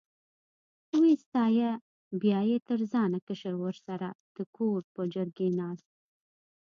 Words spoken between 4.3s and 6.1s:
د کور په چرګۍ ناست.